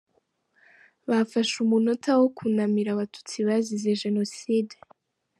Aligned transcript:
Bafashe 1.09 1.55
umunota 1.65 2.09
wo 2.21 2.27
kunamira 2.37 2.89
Abatutsi 2.93 3.33
abazize 3.39 3.99
Jenoside. 4.03 4.75